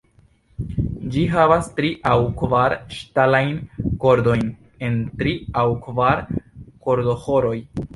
[1.15, 3.55] Ĝi havas tri aŭ kvar ŝtalajn
[4.07, 4.45] kordojn
[4.91, 6.29] en tri aŭ kvar
[6.91, 7.59] kordoĥoroj.